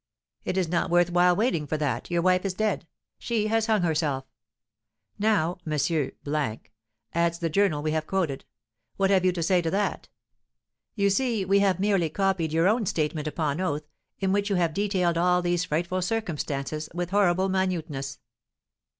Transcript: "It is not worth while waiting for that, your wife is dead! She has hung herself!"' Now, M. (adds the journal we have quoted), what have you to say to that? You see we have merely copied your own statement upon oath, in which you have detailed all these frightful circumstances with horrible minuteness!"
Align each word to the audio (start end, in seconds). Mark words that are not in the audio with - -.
"It 0.45 0.57
is 0.57 0.67
not 0.67 0.89
worth 0.89 1.11
while 1.11 1.35
waiting 1.35 1.67
for 1.67 1.77
that, 1.77 2.09
your 2.09 2.23
wife 2.23 2.43
is 2.43 2.55
dead! 2.55 2.87
She 3.19 3.45
has 3.49 3.67
hung 3.67 3.83
herself!"' 3.83 4.25
Now, 5.19 5.59
M. 5.63 6.09
(adds 7.13 7.37
the 7.37 7.49
journal 7.51 7.83
we 7.83 7.91
have 7.91 8.07
quoted), 8.07 8.43
what 8.97 9.11
have 9.11 9.23
you 9.23 9.31
to 9.31 9.43
say 9.43 9.61
to 9.61 9.69
that? 9.69 10.09
You 10.95 11.11
see 11.11 11.45
we 11.45 11.59
have 11.59 11.79
merely 11.79 12.09
copied 12.09 12.51
your 12.51 12.67
own 12.67 12.87
statement 12.87 13.27
upon 13.27 13.61
oath, 13.61 13.87
in 14.17 14.31
which 14.31 14.49
you 14.49 14.55
have 14.55 14.73
detailed 14.73 15.19
all 15.19 15.43
these 15.43 15.65
frightful 15.65 16.01
circumstances 16.01 16.89
with 16.95 17.11
horrible 17.11 17.47
minuteness!" 17.47 18.17